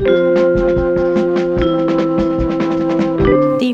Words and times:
Die 0.00 0.06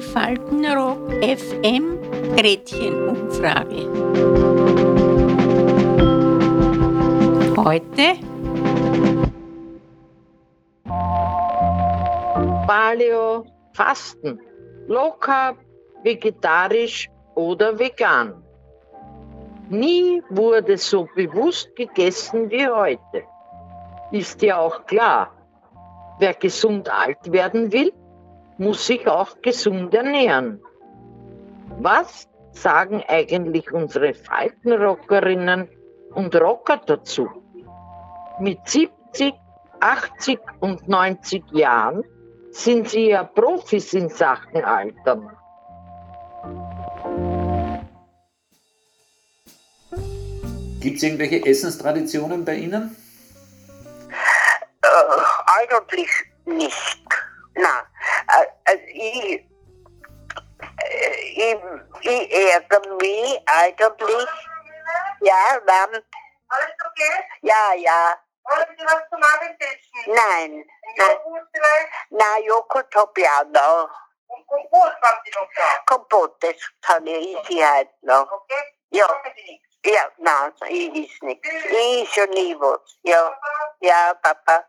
Faltenrock 0.00 1.12
FM 1.22 2.00
Gretchenumfrage. 2.34 3.86
Heute 7.56 8.18
Paleo, 12.66 13.46
Fasten, 13.74 14.40
Carb, 15.20 15.58
vegetarisch 16.02 17.08
oder 17.36 17.78
vegan. 17.78 18.42
Nie 19.68 20.24
wurde 20.30 20.76
so 20.76 21.06
bewusst 21.14 21.76
gegessen 21.76 22.50
wie 22.50 22.66
heute. 22.66 23.22
Ist 24.10 24.42
ja 24.42 24.58
auch 24.58 24.86
klar, 24.86 25.35
wer 26.18 26.34
gesund 26.34 26.88
alt 26.92 27.32
werden 27.32 27.72
will, 27.72 27.92
muss 28.58 28.86
sich 28.86 29.06
auch 29.06 29.40
gesund 29.42 29.94
ernähren. 29.94 30.60
Was 31.80 32.28
sagen 32.52 33.02
eigentlich 33.06 33.70
unsere 33.72 34.14
Faltenrockerinnen 34.14 35.68
und 36.14 36.34
Rocker 36.34 36.80
dazu? 36.86 37.28
Mit 38.40 38.58
70, 38.64 39.34
80 39.80 40.38
und 40.60 40.88
90 40.88 41.44
Jahren 41.52 42.02
sind 42.50 42.88
sie 42.88 43.10
ja 43.10 43.24
Profis 43.24 43.92
in 43.92 44.08
Sachen 44.08 44.64
Altern. 44.64 45.30
Gibt 50.80 50.96
es 50.96 51.02
irgendwelche 51.02 51.44
Essenstraditionen 51.44 52.44
bei 52.44 52.56
Ihnen? 52.56 52.96
Äh, 55.68 55.74
eigentlich 55.74 56.10
nicht. 56.44 57.08
Na, 57.54 57.86
äh, 58.32 58.46
also 58.64 58.82
ich, 58.88 59.46
äh, 60.82 61.20
ich, 61.34 61.56
ich 62.02 62.52
ärgere 62.52 62.94
mich 62.96 63.42
eigentlich. 63.46 64.28
Ja, 65.20 65.60
dann. 65.66 66.02
Alles 66.48 66.76
okay? 66.86 67.24
Ja, 67.40 67.72
ja. 67.74 68.18
Oder 68.44 68.66
du 68.66 68.84
hast 68.84 69.10
zum 69.10 69.22
Abendessen? 69.22 69.80
Nein. 70.06 70.64
Nein, 70.96 71.16
Joghurt 71.24 71.48
vielleicht? 71.52 71.88
nein 72.10 72.42
Joghurt 72.44 72.94
habe 72.94 73.20
ich 73.20 73.28
auch 73.28 73.44
noch. 73.46 73.90
Und 74.28 74.46
Kompott 74.46 74.94
haben 75.02 75.20
sie 75.24 75.32
noch 75.32 75.48
da. 75.56 75.82
Kompott, 75.86 76.42
das 76.42 76.56
kann 76.82 77.06
ich 77.06 77.36
ich 77.48 77.64
heute 77.64 77.90
noch. 78.02 78.30
Okay? 78.30 78.74
Ja. 78.90 79.22
Sie. 79.34 79.62
Ja, 79.84 80.10
nein, 80.18 80.52
ich 80.68 80.94
is 80.94 81.22
nichts. 81.22 81.48
Ich 81.48 82.02
is 82.02 82.16
ja 82.16 82.26
nie 82.26 82.54
was. 82.58 82.98
Ja, 83.02 83.38
ja, 83.80 84.14
Papa. 84.14 84.64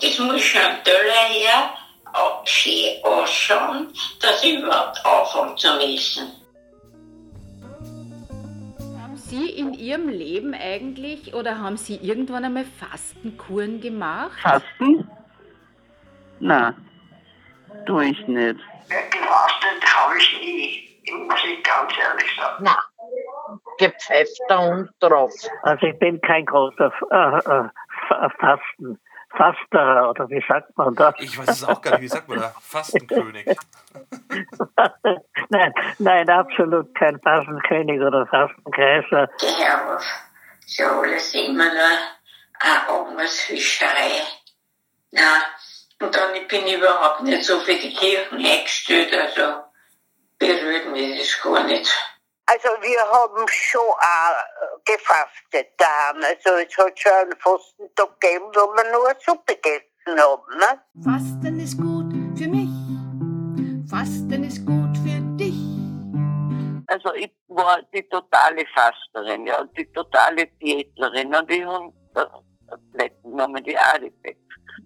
Es 0.00 0.18
muss 0.18 0.40
schon 0.42 0.60
toller 0.84 1.28
her, 1.28 1.70
auch 2.12 2.46
schön 2.46 3.02
ausschauen, 3.04 3.88
dass 4.20 4.42
ich 4.44 4.58
überhaupt 4.58 4.98
anfange 5.04 5.54
zu 5.56 5.68
essen. 5.80 6.32
Haben 9.00 9.16
Sie 9.16 9.50
in 9.50 9.74
Ihrem 9.74 10.08
Leben 10.08 10.54
eigentlich 10.54 11.34
oder 11.34 11.58
haben 11.58 11.76
Sie 11.76 11.96
irgendwann 11.96 12.44
einmal 12.44 12.64
Fastenkuren 12.64 13.80
gemacht? 13.80 14.38
Fasten? 14.40 15.08
Nein, 16.40 16.74
tue 17.86 18.06
ich 18.06 18.26
nicht. 18.26 18.58
Gefastet 18.88 19.94
habe 19.96 20.18
ich 20.18 20.40
nie, 20.40 21.12
muss 21.26 21.40
ich 21.44 21.62
ganz 21.62 21.92
ehrlich 21.98 22.36
sagen. 22.36 22.64
Na, 22.64 22.76
gepfeffter 23.78 24.60
und 24.70 24.90
drauf. 25.00 25.32
Also 25.62 25.86
ich 25.86 25.98
bin 25.98 26.20
kein 26.20 26.44
großer 26.44 26.92
äh, 27.10 27.38
äh, 27.38 27.68
Fa- 28.08 28.30
Fasten, 28.38 29.00
Fasterer 29.36 30.10
oder 30.10 30.28
wie 30.28 30.44
sagt 30.46 30.76
man 30.76 30.94
das? 30.94 31.14
Ich 31.18 31.38
weiß 31.38 31.48
es 31.48 31.64
auch 31.64 31.80
gar 31.80 31.92
nicht, 31.92 32.02
wie 32.02 32.08
sagt 32.08 32.28
man 32.28 32.40
da? 32.40 32.54
Fastenkönig. 32.60 33.46
nein, 35.48 35.74
nein, 35.98 36.28
absolut 36.28 36.94
kein 36.94 37.18
Fastenkönig 37.20 38.00
oder 38.00 38.26
Fastenkaiser. 38.26 39.28
Auf 39.94 40.04
so 40.66 40.84
alles 40.84 41.34
immer 41.34 41.64
nur 41.64 41.82
eine 42.60 42.88
Angelsfischerei. 42.88 44.22
Na, 45.10 45.42
und 46.00 46.14
dann 46.14 46.32
bin 46.48 46.66
ich 46.66 46.74
überhaupt 46.74 47.22
nicht 47.22 47.44
so 47.44 47.58
für 47.60 47.74
die 47.74 47.92
Kirchen 47.92 48.44
eingestellt, 48.44 49.12
also 49.14 49.62
berührt 50.38 50.90
mich 50.90 51.18
das 51.18 51.40
gar 51.42 51.64
nicht. 51.64 51.90
Also 52.46 52.68
wir 52.80 53.00
haben 53.00 53.46
schon 53.48 53.80
auch 53.80 54.84
gefastet 54.84 55.72
daheim. 55.78 56.22
Also 56.22 56.56
es 56.56 56.76
hat 56.76 56.98
schon 56.98 57.12
einen 57.12 57.38
Fastentag 57.38 58.20
gegeben, 58.20 58.46
wo 58.54 58.74
wir 58.74 58.92
nur 58.92 59.08
eine 59.08 59.18
Suppe 59.20 59.54
gegessen 59.56 60.20
haben. 60.20 60.58
Ne? 60.58 60.80
Fasten 61.04 61.60
ist 61.60 61.76
gut 61.78 62.12
für 62.36 62.48
mich. 62.48 62.68
Fasten 63.88 64.44
ist 64.44 64.66
gut 64.66 64.96
für 64.98 65.20
dich. 65.36 65.54
Also 66.88 67.14
ich 67.14 67.32
war 67.48 67.80
die 67.94 68.02
totale 68.08 68.66
Fasterin, 68.74 69.46
ja, 69.46 69.64
die 69.76 69.90
totale 69.92 70.46
Diätlerin 70.60 71.34
und 71.34 71.50
ich 71.50 71.64
habe 71.64 71.92
Tabletten 72.68 73.30
genommen, 73.30 73.64
die 73.64 73.76
Arifex, 73.76 74.38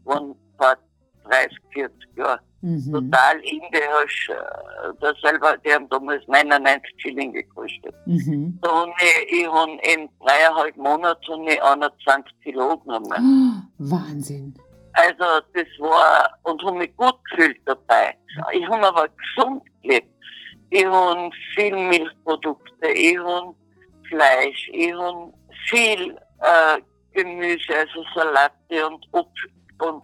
waren 0.05 0.35
vor 0.59 0.77
30, 1.25 1.59
40 1.73 2.17
Jahren. 2.17 2.41
Mhm. 2.67 2.93
Total 2.93 3.39
indisch, 3.45 4.29
äh, 4.29 4.93
das 5.01 5.15
selber, 5.21 5.57
die 5.59 5.73
haben 5.73 5.89
damals 5.89 6.27
99 6.27 6.95
Schilling 6.97 7.33
gekostet. 7.33 7.95
Mhm. 8.07 8.59
Da 8.61 8.69
hab 8.69 8.89
ich, 9.01 9.39
ich 9.39 9.47
hab 9.47 9.69
in 9.69 10.09
dreieinhalb 10.19 10.77
Monaten 10.77 11.43
hab 11.43 11.49
ich 11.49 11.63
21 11.63 12.41
Kilo 12.43 12.77
genommen. 12.79 13.69
Oh, 13.79 13.85
Wahnsinn. 13.95 14.53
Also 14.95 15.25
das 15.55 15.69
war, 15.79 16.29
und 16.43 16.61
habe 16.65 16.79
mich 16.79 16.97
gut 16.97 17.15
gefühlt 17.31 17.61
dabei. 17.67 18.17
Ich 18.53 18.67
habe 18.69 18.89
aber 18.89 19.07
gesund 19.11 19.63
gelebt. 19.83 20.09
Ich 20.71 20.87
habe 20.87 21.31
viel 21.55 21.77
Milchprodukte, 21.77 22.89
ich 22.89 23.17
habe 23.17 23.55
Fleisch, 24.09 24.71
ich 24.73 24.93
habe 24.93 25.33
viel 25.69 26.19
äh, 26.41 26.81
Gemüse, 27.13 27.77
also 27.79 28.05
Salate 28.13 28.89
und 28.89 29.07
Obst 29.13 29.47
und, 29.79 30.03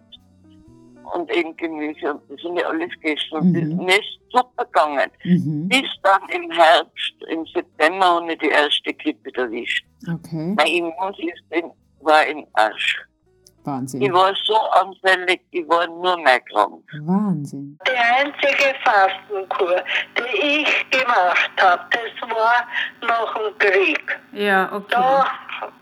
und 1.13 1.31
eben 1.31 1.55
Gemüse. 1.57 2.13
Und 2.13 2.21
das 2.29 2.43
habe 2.43 2.59
ich 2.59 2.65
alles 2.65 2.89
gegessen. 3.01 3.31
Und 3.37 3.53
das, 3.53 3.63
Mhm. 3.63 3.85
mir 3.85 3.99
ist 3.99 4.19
super 4.31 4.65
gegangen. 4.65 5.11
Mhm. 5.23 5.67
Bis 5.69 5.89
dann 6.03 6.27
im 6.29 6.49
Herbst, 6.51 7.13
im 7.29 7.45
September, 7.47 8.05
habe 8.15 8.31
ich 8.33 8.39
die 8.39 8.49
erste 8.49 8.93
Grippe 8.93 9.29
erwischt. 9.35 9.85
Okay. 10.03 10.53
Mein 10.57 10.67
Immunsystem 10.67 11.71
war 12.01 12.25
im 12.25 12.45
Arsch. 12.53 12.99
Ich 13.65 13.67
Wahnsinn. 13.67 14.11
war 14.13 14.33
so 14.43 14.57
anfällig, 14.57 15.39
ich 15.51 15.65
war 15.69 15.87
nur 15.87 16.17
mehr 16.21 16.41
krank. 16.41 16.83
Wahnsinn. 17.05 17.79
Die 17.87 17.91
einzige 17.97 18.75
Fastenkur, 18.83 19.81
die 20.17 20.63
ich 20.63 20.89
gemacht 20.89 21.49
habe, 21.61 21.81
das 21.91 22.29
war 22.29 22.67
nach 23.07 23.33
dem 23.35 23.57
Krieg. 23.59 24.19
Ja, 24.33 24.69
okay. 24.73 24.85
Da, 24.89 25.25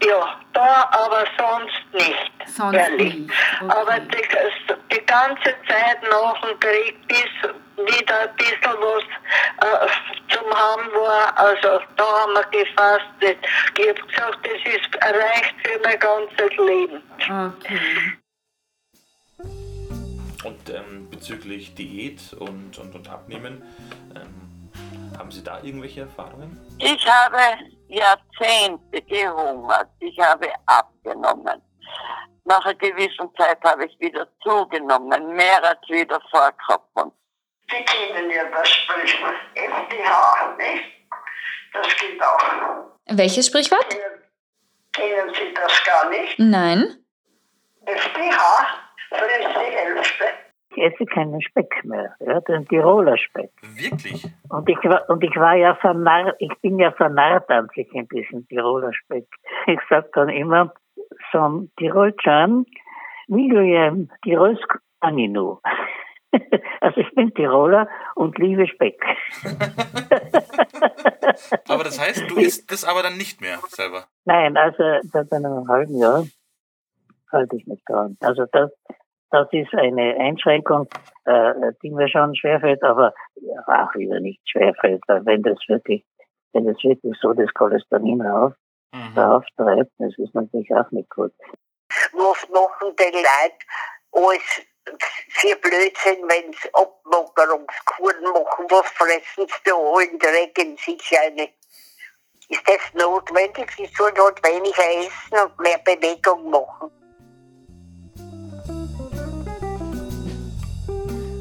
ja, 0.05 0.39
da 0.53 0.89
aber 0.91 1.23
sonst 1.39 1.81
nicht. 1.93 2.31
Sonst 2.45 2.75
ehrlich. 2.75 3.17
nicht. 3.21 3.31
Aber 3.61 3.95
Okay. 3.95 4.07
die, 4.11 4.70
die 4.91 5.05
ganze 5.05 5.55
Zeit 5.67 6.01
nach 6.09 6.41
dem 6.41 6.59
Krieg, 6.59 6.95
bis 7.07 7.51
wieder 7.77 8.21
ein 8.21 8.35
bisschen 8.35 8.75
was 8.79 9.03
äh, 9.61 9.87
zum 10.29 10.53
Haben 10.53 10.91
war, 10.91 11.37
also 11.37 11.79
da 11.95 12.03
haben 12.03 12.33
wir 12.33 12.45
gefastet. 12.51 13.37
Ich 13.77 13.89
habe 13.89 14.01
gesagt, 14.07 14.39
das 14.43 14.73
ist 14.73 14.95
reicht 15.01 15.55
für 15.63 15.79
mein 15.83 15.99
ganzes 15.99 16.57
Leben. 16.57 17.01
Okay. 17.19 17.79
Und 20.43 20.69
ähm, 20.69 21.09
bezüglich 21.09 21.75
Diät 21.75 22.33
und, 22.33 22.77
und, 22.77 22.95
und 22.95 23.09
Abnehmen, 23.09 23.61
ähm, 24.15 24.71
haben 25.17 25.31
Sie 25.31 25.43
da 25.43 25.61
irgendwelche 25.61 26.01
Erfahrungen? 26.01 26.59
Ich 26.79 27.05
habe 27.07 27.37
Jahrzehnte 27.87 29.01
gehungert. 29.03 29.89
Ich 29.99 30.19
habe 30.19 30.47
abgenommen. 30.65 31.61
Nach 32.51 32.65
einer 32.65 32.75
gewissen 32.75 33.33
Zeit 33.37 33.63
habe 33.63 33.85
ich 33.85 33.97
wieder 34.01 34.27
zugenommen, 34.43 35.35
mehr 35.37 35.63
als 35.63 35.79
wieder 35.87 36.19
vorgehabt. 36.29 36.85
habe. 36.97 37.13
Sie 37.69 37.85
kennen 37.85 38.29
ja 38.29 38.43
das 38.51 38.67
Sprichwort 38.67 39.35
FDH, 39.55 40.57
nicht? 40.57 40.83
Das 41.71 41.87
geht 41.95 42.21
auch. 42.21 42.91
Welches 43.07 43.47
Sprichwort? 43.47 43.87
Kennen, 43.89 44.21
kennen 44.91 45.33
Sie 45.33 45.53
das 45.53 45.83
gar 45.85 46.09
nicht? 46.09 46.39
Nein. 46.39 46.97
FDH 47.85 48.65
frisst 49.07 49.55
die 49.55 49.71
Hälfte. 49.73 50.25
Ich 50.75 50.83
esse 50.83 51.05
keinen 51.05 51.41
Speck 51.41 51.85
mehr, 51.85 52.15
ja, 52.19 52.41
den 52.41 52.67
Tiroler 52.67 53.17
Speck. 53.17 53.51
Wirklich? 53.61 54.25
Und 54.49 54.67
ich 54.67 54.83
war, 54.83 55.09
und 55.09 55.23
ich 55.23 55.35
war 55.37 55.55
ja 55.55 55.75
vernarrt, 55.75 56.35
ich 56.39 56.53
bin 56.61 56.79
ja 56.79 56.91
vernarrt 56.91 57.49
an 57.49 57.69
sich 57.75 57.89
in 57.93 58.09
diesem 58.09 58.45
Tiroler 58.49 58.93
Speck. 58.93 59.25
Ich 59.67 59.79
sag 59.89 60.11
dann 60.13 60.27
immer, 60.29 60.73
som 61.31 61.69
Tirolchan, 61.77 62.65
milujem 63.27 64.09
Tirolsk 64.23 64.79
Aninu. 64.99 65.57
Also 66.79 67.01
ich 67.01 67.13
bin 67.13 67.33
Tiroler 67.33 67.89
und 68.15 68.37
liebe 68.39 68.65
Speck. 68.65 69.03
Aber 71.67 71.83
das 71.83 71.99
heißt, 71.99 72.29
du 72.29 72.37
isst 72.37 72.71
das 72.71 72.85
aber 72.85 73.03
dann 73.03 73.17
nicht 73.17 73.41
mehr 73.41 73.59
selber. 73.67 74.05
Nein, 74.25 74.55
also 74.57 74.83
seit 75.03 75.31
einem 75.31 75.67
halben 75.67 75.97
Jahr 75.97 76.25
halte 77.31 77.55
ich 77.55 77.67
mich 77.67 77.83
dran. 77.85 78.17
Also 78.21 78.45
das, 78.51 78.71
das 79.29 79.47
ist 79.51 79.73
eine 79.73 80.15
Einschränkung, 80.17 80.87
äh, 81.25 81.73
die 81.83 81.91
mir 81.91 82.09
schon 82.09 82.35
schwerfällt, 82.35 82.83
aber 82.83 83.13
auch 83.67 83.95
wieder 83.95 84.19
nicht 84.19 84.41
schwerfällt, 84.49 85.01
weil 85.07 85.25
wenn 85.25 85.43
das 85.43 85.57
wirklich, 85.67 86.03
wenn 86.53 86.65
das 86.65 86.83
wirklich 86.83 87.15
so 87.21 87.33
das 87.33 87.53
Cholesterin 87.53 88.21
rauf, 88.21 88.53
Mhm. 88.93 89.17
auftreibt, 89.17 89.91
das 89.99 90.17
ist 90.17 90.35
natürlich 90.35 90.73
auch 90.73 90.89
nicht 90.91 91.09
gut. 91.09 91.33
Was 92.13 92.49
machen 92.49 92.95
die 92.99 93.15
Leute 93.15 93.65
alles 94.11 94.61
für 95.29 95.55
Blödsinn, 95.57 96.27
wenn 96.27 96.51
sie 96.53 96.73
Abmagerungskuren 96.73 98.23
machen? 98.23 98.65
Was 98.69 98.87
fressen 98.91 99.47
sie 99.47 99.63
da 99.65 99.75
allen 99.75 100.19
Dreck 100.19 100.57
in 100.57 100.75
sich 100.77 101.17
eine? 101.19 101.49
Ist 102.49 102.67
das 102.67 102.93
notwendig? 103.01 103.71
Sie 103.77 103.85
sollen 103.97 104.17
halt 104.17 104.43
weniger 104.43 105.05
essen 105.05 105.49
und 105.49 105.59
mehr 105.59 105.79
Bewegung 105.85 106.49
machen. 106.49 106.91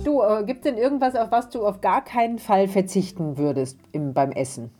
Du, 0.04 0.22
äh, 0.22 0.44
gibt 0.44 0.64
es 0.64 0.72
denn 0.72 0.78
irgendwas, 0.78 1.16
auf 1.16 1.30
was 1.30 1.50
du 1.50 1.66
auf 1.66 1.80
gar 1.80 2.04
keinen 2.04 2.38
Fall 2.38 2.68
verzichten 2.68 3.38
würdest 3.38 3.78
im, 3.92 4.14
beim 4.14 4.30
Essen? 4.32 4.72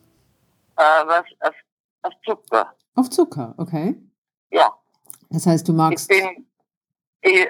Äh, 0.76 0.82
was, 1.06 1.25
auf, 1.40 1.55
auf 2.02 2.12
Zucker. 2.25 2.75
Auf 2.97 3.11
Zucker, 3.11 3.55
okay. 3.58 3.97
Ja. 4.50 4.73
Das 5.31 5.47
heißt, 5.47 5.67
du 5.69 5.73
Ich 5.73 5.76
magst. 5.79 6.08
bin, 6.08 6.47
ich 7.23 7.49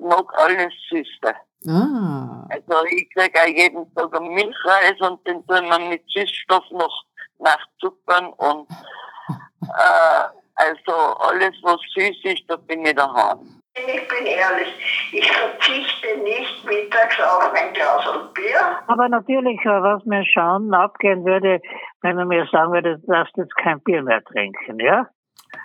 mag 0.00 0.26
alles 0.38 0.72
Süße. 0.90 1.34
Ah, 1.68 2.46
Also 2.48 2.84
ich 2.86 3.08
krieg 3.14 3.38
auch 3.38 3.46
jeden 3.46 3.94
Tag 3.94 4.14
einen 4.16 4.32
Milchreis 4.34 4.98
und 5.00 5.24
den 5.26 5.46
tun 5.46 5.64
wir 5.68 5.78
mit 5.78 6.02
Süßstoff 6.10 6.64
noch 6.70 7.04
nachzuckern 7.38 8.32
und 8.34 8.68
äh, 9.62 10.28
also 10.54 10.92
alles 11.18 11.54
was 11.62 11.78
süß 11.94 12.16
ist, 12.24 12.42
da 12.48 12.56
bin 12.56 12.84
ich 12.84 12.94
daheim. 12.94 13.60
Ich 13.86 14.08
bin 14.08 14.26
ehrlich, 14.26 15.10
ich 15.12 15.30
verzichte 15.32 16.18
nicht 16.18 16.64
mittags 16.64 17.20
auf 17.20 17.52
ein 17.52 17.72
Glas 17.72 18.06
und 18.08 18.34
Bier. 18.34 18.78
Aber 18.86 19.08
natürlich, 19.08 19.60
äh, 19.64 19.82
was 19.82 20.04
mir 20.04 20.24
schon 20.24 20.72
abgehen 20.74 21.24
würde, 21.24 21.60
wenn 22.02 22.16
man 22.16 22.28
mir 22.28 22.46
sagen 22.46 22.72
würde, 22.72 22.98
du 22.98 23.06
darfst 23.06 23.36
jetzt 23.36 23.56
kein 23.56 23.80
Bier 23.80 24.02
mehr 24.02 24.22
trinken, 24.24 24.78
ja? 24.80 25.06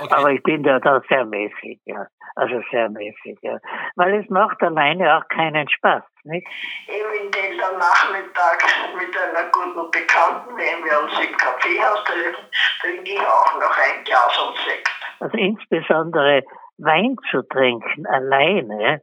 Aber 0.10 0.32
ich 0.32 0.42
bin 0.44 0.64
da, 0.64 0.80
da 0.80 1.02
sehr 1.10 1.26
mäßig, 1.26 1.80
ja. 1.86 2.08
Also 2.36 2.62
sehr 2.72 2.90
mäßig, 2.90 3.38
ja. 3.42 3.60
Weil 3.96 4.22
es 4.22 4.30
macht 4.30 4.62
alleine 4.62 5.18
auch 5.18 5.28
keinen 5.30 5.70
Spaß, 5.70 6.04
nicht? 6.24 6.48
Eventuell 6.88 7.64
am 7.64 7.78
Nachmittag 7.78 8.64
mit 8.98 9.16
einer 9.18 9.50
guten 9.52 9.92
Bekannten, 9.92 10.58
wenn 10.58 10.84
wir 10.84 11.02
uns 11.02 11.14
im 11.20 11.38
Kaffeehaus 11.38 12.04
treffen, 12.04 12.46
trinke 12.82 13.12
ich 13.12 13.20
auch 13.20 13.60
noch 13.60 13.78
ein 13.78 14.04
Glas 14.04 14.40
und 14.40 14.58
Sekt. 14.66 14.90
Also 15.20 15.38
insbesondere 15.38 16.44
Wein 16.78 17.16
zu 17.32 17.42
trinken 17.44 18.06
alleine 18.06 19.02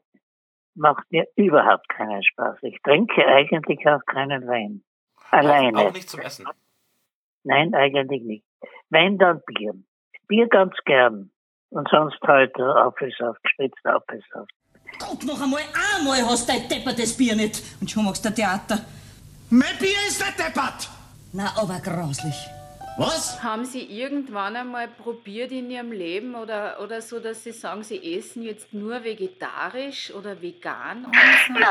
macht 0.74 1.10
mir 1.10 1.26
überhaupt 1.36 1.88
keinen 1.88 2.22
Spaß. 2.22 2.58
Ich 2.62 2.80
trinke 2.82 3.26
eigentlich 3.26 3.86
auch 3.86 4.04
keinen 4.06 4.46
Wein. 4.46 4.82
Alleine. 5.30 5.78
Auch, 5.78 5.86
auch 5.86 5.92
nicht 5.92 6.08
zum 6.08 6.20
Essen. 6.20 6.46
Nein, 7.44 7.74
eigentlich 7.74 8.22
nicht. 8.22 8.44
Wenn 8.90 9.18
dann 9.18 9.42
Bier. 9.46 9.74
Bier 10.28 10.48
ganz 10.48 10.74
gern. 10.84 11.30
Und 11.70 11.88
sonst 11.88 12.20
halt 12.22 12.54
äh, 12.58 12.62
Apfelsaft, 12.62 13.42
gespritzt 13.42 13.84
Apfelsaft. 13.86 14.52
Guck 14.98 15.24
noch 15.24 15.40
einmal, 15.40 15.62
einmal 15.96 16.20
hast 16.22 16.46
du 16.46 16.52
dein 16.52 16.68
deppertes 16.68 17.16
Bier 17.16 17.34
nicht. 17.34 17.62
Und 17.80 17.90
schon 17.90 18.04
machst 18.04 18.24
du 18.24 18.30
Theater. 18.30 18.78
Mein 19.48 19.76
Bier 19.78 19.96
ist 20.06 20.20
nicht 20.20 20.38
deppert! 20.38 20.90
Na, 21.32 21.50
aber 21.56 21.80
grauslich. 21.80 22.36
Was? 22.98 23.42
Haben 23.42 23.64
Sie 23.64 23.84
irgendwann 23.84 24.54
einmal 24.54 24.86
probiert 24.86 25.50
in 25.50 25.70
Ihrem 25.70 25.92
Leben 25.92 26.34
oder, 26.34 26.78
oder 26.82 27.00
so, 27.00 27.20
dass 27.20 27.42
Sie 27.42 27.52
sagen, 27.52 27.82
Sie 27.82 28.18
essen 28.18 28.42
jetzt 28.42 28.74
nur 28.74 29.02
vegetarisch 29.02 30.12
oder 30.14 30.40
vegan? 30.42 31.06
Nein, 31.10 31.64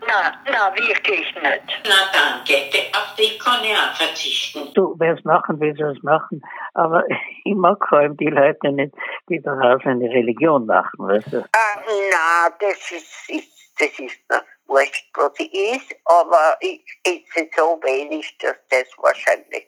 nein, 0.00 0.32
nein, 0.46 0.74
wirklich 0.76 1.34
nicht. 1.34 1.82
Na 1.84 1.94
danke, 2.12 2.54
auf 2.94 3.14
die 3.18 3.38
kann 3.38 3.62
ich 3.62 3.76
auch 3.76 3.94
verzichten. 3.94 4.72
Du, 4.72 4.94
wer 4.98 5.14
es 5.14 5.24
machen 5.24 5.60
will, 5.60 5.76
soll 5.76 5.94
es 5.94 6.02
machen. 6.02 6.42
Aber 6.72 7.04
ich 7.44 7.54
mag 7.54 7.78
vor 7.86 7.98
allem 7.98 8.16
die 8.16 8.30
Leute 8.30 8.72
nicht, 8.72 8.94
die 9.28 9.42
daraus 9.42 9.82
eine 9.84 10.08
Religion 10.08 10.64
machen, 10.64 11.06
weißt 11.06 11.32
du? 11.34 11.40
Ah, 11.52 11.80
na, 12.10 12.48
das 12.58 12.90
ist, 12.90 13.28
ist, 13.28 13.78
das 13.78 13.98
ist 13.98 14.20
mir 14.30 14.42
wurscht, 14.66 15.06
was 15.14 15.32
ich 15.38 15.52
is, 15.52 15.82
aber 16.04 16.56
ich 16.60 16.82
esse 17.04 17.48
so 17.56 17.80
wenig, 17.82 18.36
dass 18.38 18.56
das 18.70 18.86
wahrscheinlich 18.98 19.66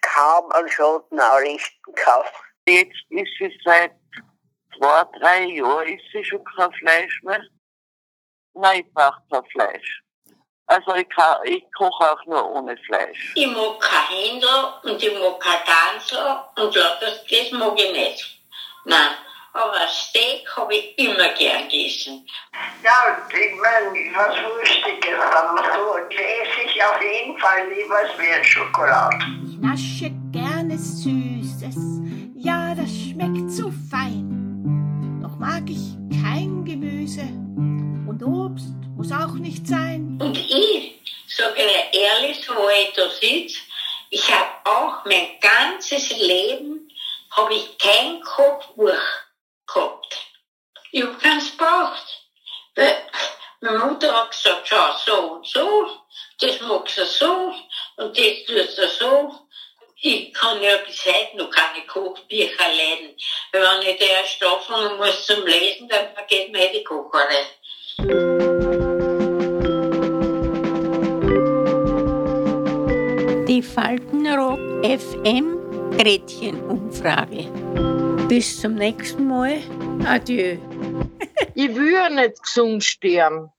kaum 0.00 0.50
einen 0.52 0.68
Schaden 0.68 1.18
anrichten 1.18 1.94
kann. 1.94 2.24
Jetzt 2.66 2.96
ist 3.10 3.30
sie 3.38 3.60
seit 3.64 3.92
zwei, 4.76 5.04
drei 5.18 5.44
Jahren 5.44 5.88
ist 5.88 6.04
sie 6.12 6.24
schon 6.24 6.44
kein 6.56 6.72
Fleisch 6.72 7.22
mehr. 7.22 7.42
Nein, 8.54 8.80
ich 8.80 8.92
brauche 8.92 9.22
kein 9.30 9.44
Fleisch. 9.46 10.02
Also 10.68 10.94
ich, 10.96 11.08
kann, 11.10 11.38
ich 11.44 11.64
koche 11.76 12.12
auch 12.12 12.24
nur 12.26 12.50
ohne 12.50 12.76
Fleisch. 12.78 13.32
Ich 13.36 13.46
mag 13.46 13.80
kein 13.80 14.16
Händel 14.16 14.72
und 14.82 15.00
ich 15.00 15.18
mag 15.18 15.38
kein 15.38 15.60
Gansel 15.64 16.38
und 16.56 16.74
ja, 16.74 16.96
das, 17.00 17.24
das 17.24 17.50
mag 17.52 17.78
ich 17.78 17.92
nicht. 17.92 18.40
Nein, 18.84 19.16
aber 19.52 19.86
Steak 19.88 20.48
habe 20.56 20.74
ich 20.74 20.98
immer 20.98 21.28
gern 21.30 21.68
gegessen. 21.68 22.26
Ja, 22.82 23.18
ich 23.28 23.60
meine, 23.60 24.16
was 24.16 24.36
Lustiges 24.42 25.18
dann 25.18 25.56
so. 25.56 25.96
Esse 25.96 26.60
ich 26.66 26.82
auf 26.84 27.00
jeden 27.02 27.38
Fall 27.38 27.68
lieber 27.68 27.96
als 27.96 28.16
mehr 28.18 28.44
Schokolade. 28.44 29.16
Ich 29.44 29.58
nasche 29.58 30.10
gerne 30.32 30.78
Süßes, 30.78 31.76
ja, 32.36 32.74
das 32.74 32.90
schmeckt 32.90 33.50
so 33.50 33.72
fein. 33.90 35.20
Doch 35.22 35.36
mag 35.38 35.64
ich 35.68 35.96
kein 36.22 36.64
Gemüse 36.64 37.22
und 38.08 38.22
Obst 38.22 38.74
muss 38.96 39.12
auch 39.12 39.34
nicht 39.34 39.66
sein. 39.66 40.18
Und 40.20 40.36
ich, 40.38 41.00
sage 41.26 41.54
ich 41.56 41.98
ehrlich, 42.00 42.44
so 42.44 42.54
wo 42.54 42.68
ich 42.68 42.92
da 42.94 43.08
sitze, 43.10 43.58
ich 44.10 44.32
habe 44.32 44.50
auch 44.64 45.04
mein 45.04 45.26
ganzes 45.40 46.10
Leben, 46.18 46.88
habe 47.30 47.54
ich 47.54 47.76
kein 47.78 48.20
Kochbuch 48.22 48.92
gehabt. 49.66 50.16
Ich 50.92 51.02
habe 51.02 51.14
keins 51.18 51.50
gebraucht. 51.50 52.15
Hat 54.16 54.30
gesagt, 54.30 54.66
schau, 54.66 54.92
so 55.04 55.32
und 55.34 55.46
so, 55.46 55.86
das 56.40 56.58
magst 56.62 56.96
du 56.96 57.04
so 57.04 57.52
und 57.96 58.16
das 58.16 58.44
tust 58.46 58.78
du 58.78 58.88
so. 58.88 59.30
Ich 60.00 60.32
kann 60.32 60.62
ja 60.62 60.78
bis 60.78 61.04
heute 61.04 61.36
noch 61.36 61.50
keine 61.50 61.84
Kochbücher 61.86 62.68
lesen. 62.70 63.14
Weil 63.52 63.62
wenn 63.62 63.82
ich 63.82 63.98
da 63.98 64.06
erst 64.06 64.42
anfangen 64.42 64.96
muss 64.96 65.26
zum 65.26 65.44
Lesen, 65.44 65.86
dann 65.88 66.14
vergeht 66.14 66.50
mir 66.50 66.72
die 66.72 66.82
Kocherei. 66.82 67.44
Die 73.46 73.62
Faltenrock 73.62 74.58
FM 74.82 75.58
Gretchenumfrage. 75.98 77.50
Bis 78.28 78.62
zum 78.62 78.76
nächsten 78.76 79.28
Mal. 79.28 79.60
Adieu. 80.06 80.56
Ich 81.54 81.74
will 81.74 81.92
ja 81.92 82.10
nicht 82.10 82.42
gesund 82.42 82.84
sterben. 82.84 83.50